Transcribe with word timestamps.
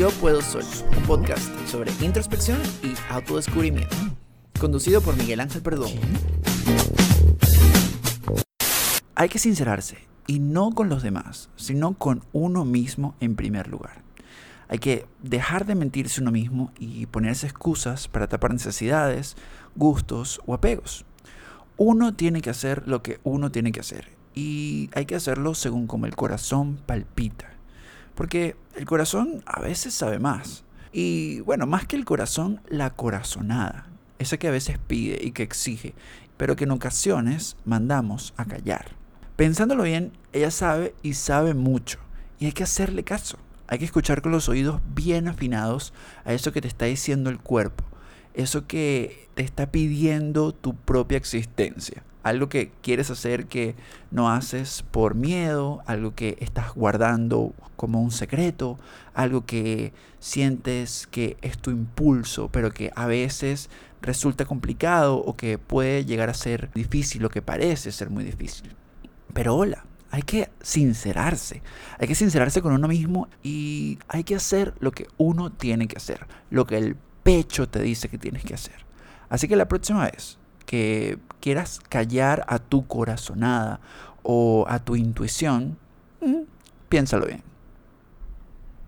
Yo 0.00 0.08
Puedo 0.12 0.40
Solo, 0.40 0.64
un 0.96 1.02
podcast 1.02 1.46
sobre 1.68 1.92
introspección 2.00 2.58
y 2.82 2.94
autodescubrimiento, 3.12 3.94
conducido 4.58 5.02
por 5.02 5.14
Miguel 5.14 5.40
Ángel 5.40 5.60
Perdón. 5.60 5.90
Hay 9.14 9.28
que 9.28 9.38
sincerarse, 9.38 9.98
y 10.26 10.38
no 10.38 10.70
con 10.70 10.88
los 10.88 11.02
demás, 11.02 11.50
sino 11.56 11.98
con 11.98 12.22
uno 12.32 12.64
mismo 12.64 13.14
en 13.20 13.36
primer 13.36 13.68
lugar. 13.68 14.02
Hay 14.68 14.78
que 14.78 15.04
dejar 15.22 15.66
de 15.66 15.74
mentirse 15.74 16.22
uno 16.22 16.30
mismo 16.30 16.72
y 16.78 17.04
ponerse 17.04 17.46
excusas 17.46 18.08
para 18.08 18.26
tapar 18.26 18.54
necesidades, 18.54 19.36
gustos 19.76 20.40
o 20.46 20.54
apegos. 20.54 21.04
Uno 21.76 22.14
tiene 22.14 22.40
que 22.40 22.48
hacer 22.48 22.88
lo 22.88 23.02
que 23.02 23.20
uno 23.22 23.52
tiene 23.52 23.70
que 23.70 23.80
hacer 23.80 24.08
y 24.34 24.88
hay 24.94 25.04
que 25.04 25.16
hacerlo 25.16 25.54
según 25.54 25.86
como 25.86 26.06
el 26.06 26.16
corazón 26.16 26.80
palpita. 26.86 27.59
Porque 28.20 28.54
el 28.76 28.84
corazón 28.84 29.42
a 29.46 29.62
veces 29.62 29.94
sabe 29.94 30.18
más. 30.18 30.62
Y 30.92 31.40
bueno, 31.40 31.66
más 31.66 31.86
que 31.86 31.96
el 31.96 32.04
corazón, 32.04 32.60
la 32.68 32.90
corazonada. 32.90 33.86
Esa 34.18 34.36
que 34.36 34.46
a 34.46 34.50
veces 34.50 34.78
pide 34.78 35.18
y 35.24 35.30
que 35.30 35.42
exige, 35.42 35.94
pero 36.36 36.54
que 36.54 36.64
en 36.64 36.72
ocasiones 36.72 37.56
mandamos 37.64 38.34
a 38.36 38.44
callar. 38.44 38.88
Pensándolo 39.36 39.84
bien, 39.84 40.12
ella 40.34 40.50
sabe 40.50 40.94
y 41.02 41.14
sabe 41.14 41.54
mucho. 41.54 41.98
Y 42.38 42.44
hay 42.44 42.52
que 42.52 42.64
hacerle 42.64 43.04
caso. 43.04 43.38
Hay 43.68 43.78
que 43.78 43.86
escuchar 43.86 44.20
con 44.20 44.32
los 44.32 44.50
oídos 44.50 44.82
bien 44.94 45.26
afinados 45.26 45.94
a 46.26 46.34
eso 46.34 46.52
que 46.52 46.60
te 46.60 46.68
está 46.68 46.84
diciendo 46.84 47.30
el 47.30 47.38
cuerpo. 47.38 47.84
Eso 48.34 48.66
que 48.66 49.28
te 49.34 49.42
está 49.42 49.70
pidiendo 49.70 50.52
tu 50.52 50.74
propia 50.74 51.18
existencia 51.18 52.04
algo 52.22 52.48
que 52.48 52.70
quieres 52.82 53.10
hacer 53.10 53.46
que 53.46 53.74
no 54.10 54.30
haces 54.30 54.84
por 54.90 55.14
miedo, 55.14 55.82
algo 55.86 56.14
que 56.14 56.36
estás 56.40 56.74
guardando 56.74 57.54
como 57.76 58.02
un 58.02 58.10
secreto, 58.10 58.78
algo 59.14 59.46
que 59.46 59.92
sientes 60.18 61.06
que 61.10 61.36
es 61.40 61.58
tu 61.58 61.70
impulso, 61.70 62.48
pero 62.52 62.72
que 62.72 62.90
a 62.94 63.06
veces 63.06 63.70
resulta 64.02 64.44
complicado 64.44 65.16
o 65.16 65.36
que 65.36 65.58
puede 65.58 66.04
llegar 66.04 66.30
a 66.30 66.34
ser 66.34 66.70
difícil 66.74 67.24
o 67.24 67.30
que 67.30 67.42
parece 67.42 67.92
ser 67.92 68.10
muy 68.10 68.24
difícil. 68.24 68.74
Pero 69.32 69.56
hola, 69.56 69.86
hay 70.10 70.22
que 70.22 70.50
sincerarse, 70.60 71.62
hay 71.98 72.08
que 72.08 72.14
sincerarse 72.14 72.60
con 72.60 72.72
uno 72.72 72.88
mismo 72.88 73.28
y 73.42 73.98
hay 74.08 74.24
que 74.24 74.34
hacer 74.34 74.74
lo 74.80 74.92
que 74.92 75.06
uno 75.16 75.52
tiene 75.52 75.88
que 75.88 75.96
hacer, 75.96 76.26
lo 76.50 76.66
que 76.66 76.76
el 76.76 76.96
pecho 77.22 77.68
te 77.68 77.80
dice 77.80 78.08
que 78.08 78.18
tienes 78.18 78.44
que 78.44 78.54
hacer. 78.54 78.84
Así 79.28 79.48
que 79.48 79.56
la 79.56 79.68
próxima 79.68 80.04
vez 80.10 80.38
que 80.66 81.18
quieras 81.40 81.80
callar 81.88 82.44
a 82.48 82.58
tu 82.58 82.86
corazonada 82.86 83.80
o 84.22 84.64
a 84.68 84.78
tu 84.78 84.96
intuición, 84.96 85.78
mm, 86.20 86.42
piénsalo 86.88 87.26
bien. 87.26 87.49